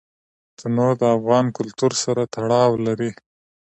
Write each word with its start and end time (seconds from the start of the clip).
تنوع 0.57 0.91
د 1.01 1.03
افغان 1.17 1.45
کلتور 1.57 1.91
سره 2.03 2.21
تړاو 2.35 2.71
لري. 2.85 3.11